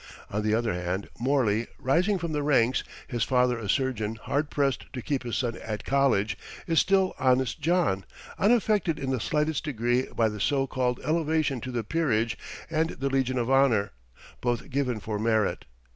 On 0.31 0.41
the 0.41 0.55
other 0.55 0.73
hand, 0.73 1.09
Morley, 1.19 1.67
rising 1.77 2.17
from 2.17 2.31
the 2.31 2.41
ranks, 2.41 2.83
his 3.07 3.23
father 3.23 3.59
a 3.59 3.69
surgeon 3.69 4.15
hard 4.15 4.49
pressed 4.49 4.91
to 4.93 5.01
keep 5.03 5.21
his 5.21 5.37
son 5.37 5.57
at 5.57 5.85
college, 5.85 6.35
is 6.65 6.79
still 6.79 7.13
"Honest 7.19 7.61
John," 7.61 8.05
unaffected 8.39 8.97
in 8.97 9.11
the 9.11 9.19
slightest 9.19 9.63
degree 9.63 10.07
by 10.15 10.27
the 10.27 10.39
so 10.39 10.65
called 10.65 10.99
elevation 11.05 11.61
to 11.61 11.71
the 11.71 11.83
peerage 11.83 12.35
and 12.67 12.89
the 12.89 13.09
Legion 13.11 13.37
of 13.37 13.51
Honor, 13.51 13.91
both 14.41 14.71
given 14.71 14.99
for 14.99 15.19
merit. 15.19 15.65